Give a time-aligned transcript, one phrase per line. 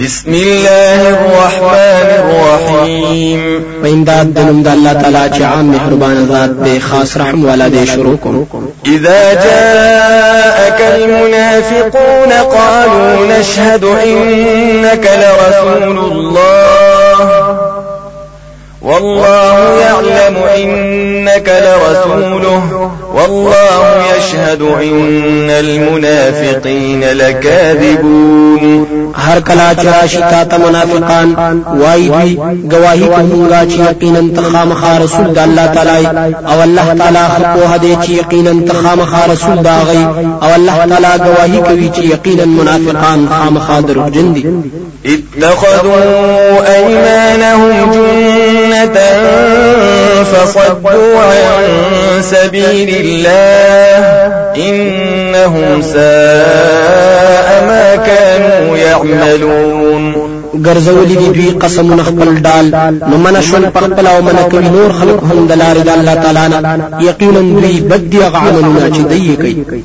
[0.00, 3.64] بسم الله الرحمن الرحيم.
[3.84, 8.16] وإمداد دنم دا الله تعالى چې عام مهربان ذات دے خاص رحم والا دے شروع
[8.22, 8.46] کوم
[8.86, 17.47] إذا جاءك المنافقون قالوا نشهد إنك لرسول الله.
[18.82, 22.90] والله يعلم إنك لرسوله.
[23.14, 28.86] والله يشهد إن المنافقين لكاذبون.
[29.16, 31.34] هر کلا چې راشي تا منافقان
[31.80, 32.36] وای دی
[32.70, 36.06] گواہی کومګه چې یقینا تخامخ رسول د الله تعالی
[36.46, 40.04] أو الله تعالی خپو هدي چې یقینا تخامخ رسول دا غي
[40.42, 44.44] أو الله تعالی گواہی کوي چې یقینا منافقان خامخ دروغجن دي.
[45.06, 46.02] اتخذوا
[46.76, 48.37] أيمانهم جنة
[50.24, 51.68] فصدوا عن
[52.22, 53.98] سبيل الله
[54.56, 60.28] إنهم ساء ما كانوا يعملون.
[60.66, 62.66] ګرځولې دي دوی قسمونه خپل ډال
[63.10, 66.14] نو من شول په خپل آو من کوي نور خلق هم د لارې د الله
[66.14, 66.58] تعالی نه
[67.08, 69.82] یقینا دوی بد دي عملونه چې دی کوي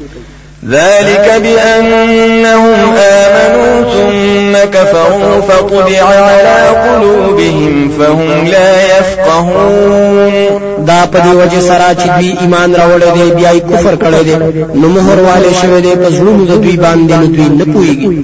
[0.69, 10.85] ذلك بأنهم آمنوا ثم كفروا فطبع على قلوبهم فهم لا يفقهون.
[10.85, 14.35] دا په دی وجه سره چې دوی ایمان راوړل دي بیا یې کفر کړی دی.
[14.79, 18.23] نو مهر وهلی شوی دی په زړونو د دوی باندې نو دوی نه پوهیږي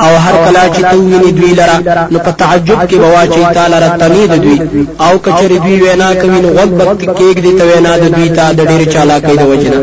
[0.00, 3.78] او هر کله چې ته ویني دوی لرا نو په تعجب کې به واچوي تا
[3.84, 4.86] لره تنې د دوی.
[5.00, 8.82] او کچری دوی وینا کوي نو غوږ کېږدې ته وینا د دوی ته د ډېر
[8.94, 9.80] چالاکۍ د وجنه.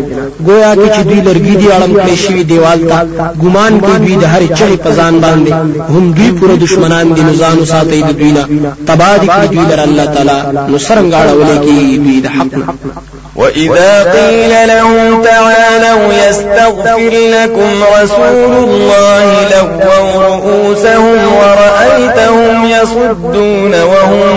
[0.47, 2.97] گویا کې چې دوی لرګي دی اړم کې شوی دیوال ته
[3.43, 5.51] ګمان کوي دوی د هر چغې په ځان باندې.
[5.93, 8.43] هم دوی پوره دشمنان دي نو ځان ساته د دوی نه.
[8.87, 10.37] تباه دې کړي دوی لره الله تعالی.
[10.71, 19.49] نو سرنګاړه ولې کې دوی د حق وإذا قيل لهم تعالوا يستغفر لكم رسول الله
[19.51, 24.35] لووا رؤوسهم ورأيتهم يصدون وهم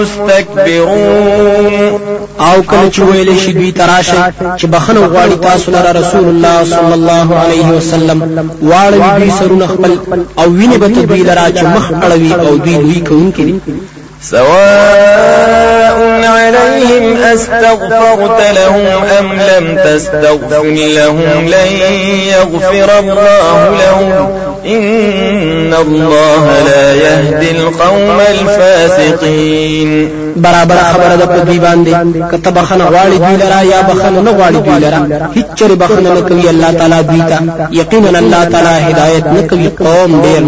[0.00, 1.74] مستكبرون
[2.40, 6.92] آو کله چې ویل شي دوی تراشه چې بخنه غواړي تاسو لره رسول الله صلی
[6.92, 8.50] الله علیه وسلم.
[8.62, 9.90] واړوي دوی سرونه خپل
[10.38, 13.60] أو ویني به دوی لره چې مخ اړوي أو دوی دوی کوونکي
[14.22, 21.72] سواء عليهم أستغفرت لهم أم لم تستغفر لهم لن
[22.26, 24.49] يغفر الله لهم.
[24.66, 30.10] إن الله لا يهدي القوم الفاسقين.
[30.36, 31.92] برابر خبره ده په دوی باندې
[32.32, 36.20] کته بخنه غواړي دوی لرا یا بخنه نه غواړي دوی لرا هیڅ چره بخنه نه
[36.20, 37.38] کوي الله تعالی دوی ته
[37.70, 40.42] یقینا الله تعالی هدایت نه کوي قوم ډیر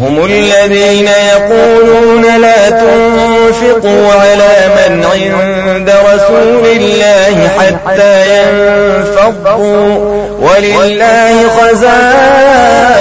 [0.00, 12.96] هم الذين يقولون لا تنفقوا على من عند رسول الله حتى ينفضوا ولله خزائن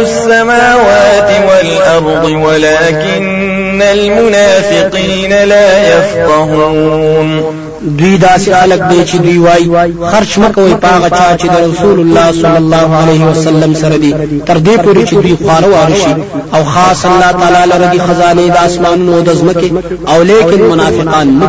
[0.00, 7.62] السماوات والأرض ولكن المنافقين لا يفقهون.
[7.82, 12.32] دوی داسې الګ دی چې دوی وای خرج مکوي پاغه چا چې د رسول الله
[12.32, 14.12] صلی الله علیه وسلم سره دی
[14.46, 16.14] تر دې پورې چې دوی خار وارشي
[16.54, 19.70] أو خاص الله تعالی لره دي خزانه د آسمانونو د زمکه
[20.08, 21.48] أو لیکن منافقان نه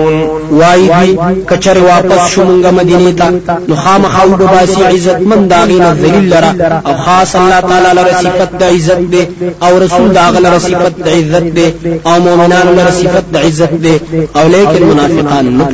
[0.51, 1.17] وای دی
[1.49, 6.81] کچر واپس شو مونږه مدینه ته نو خامخا باسي عزت من داغینه ذلیل لرا.
[6.87, 9.27] أو خاص الله تعالی لره صفت د عزت دی
[9.63, 11.73] أو رسول داغ لره صفت د عزت دی
[12.05, 13.99] أو مؤمنان لره صفت د عزت دی
[14.35, 15.67] أو لیکن منافقان نه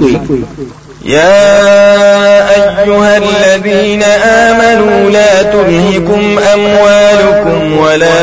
[1.06, 8.20] يا أيها الذين آمنوا لا تلهكم أموالكم ولا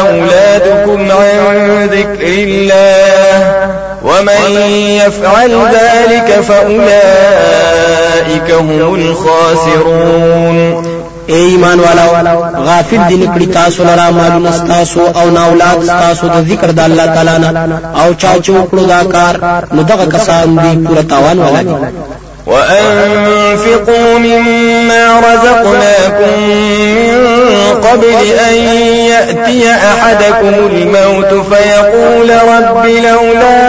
[0.00, 2.87] أولادكم عن ذكر الله
[4.18, 4.40] ومن
[5.02, 10.58] يفعل ذلك فأولئك هم الخاسرون.
[11.28, 16.48] اے ایمان والاو غافل دي نکړي تاسو لرا مالونه تاسو أو نا أولاد تاسو د
[16.50, 17.80] ذکر د الله تعالی نه.
[18.04, 21.74] أو چا چې وکړو دا کار نو دغه کسان دي پوره تاوان ولا دي.
[22.46, 26.40] وأنفقوا مما رزقناكم
[26.98, 27.14] من
[27.82, 28.14] قبل
[28.48, 28.56] أن
[29.18, 33.68] يأتي أحدكم الموت فيقول رب لولا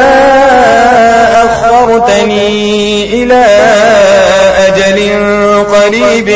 [1.46, 3.44] أخرتني إلى
[5.90, 6.30] قريب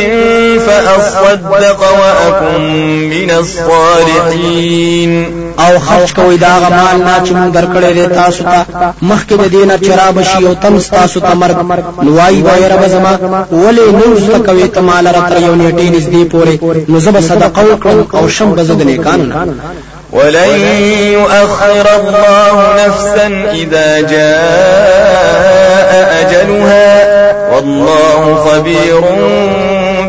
[0.60, 2.62] فأصدق وأكن
[3.10, 5.12] من الصالحين.
[5.60, 8.66] او خرج کوي دا غمال نه چې مونږ درکړې دي تاسو ته.
[9.02, 11.56] مخکې د دینه چراب شي او تم تاسو ته مرګ.
[12.04, 13.18] نوای وای رب زما
[13.52, 16.56] ولې نو ست کوي ته مال را تر یو نیټې نږدې پورې؟
[16.90, 18.98] نو زب صدقه وکړم او شم بزد نه.
[18.98, 19.48] کانونه
[20.14, 20.60] ولن
[21.18, 22.56] يؤخر الله
[22.86, 25.92] نفسا إذا جاء
[26.22, 26.93] أجلها
[27.54, 29.02] والله خبير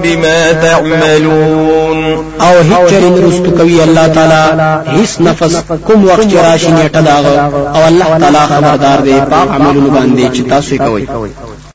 [0.02, 2.25] بما تعملون.
[2.41, 4.44] أو هیڅ چرې رستو کوي الله تعالی
[4.96, 7.08] هیڅ نفس کوم وخت راشي نیټه
[7.76, 11.06] أو الله تعالی خبردار دی پاک عملونه باندې چې تاسو کوي